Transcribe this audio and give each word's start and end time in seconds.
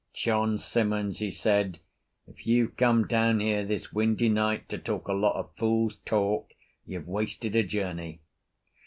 "John 0.15 0.57
Simmons," 0.57 1.19
he 1.19 1.29
said, 1.29 1.77
"if 2.27 2.47
you've 2.47 2.75
come 2.75 3.05
down 3.05 3.39
here 3.39 3.63
this 3.63 3.93
windy 3.93 4.29
night 4.29 4.67
to 4.69 4.79
talk 4.79 5.07
a 5.07 5.13
lot 5.13 5.35
of 5.35 5.53
fool's 5.57 5.97
talk, 6.05 6.55
you've 6.87 7.07
wasted 7.07 7.55
a 7.55 7.61
journey." 7.61 8.19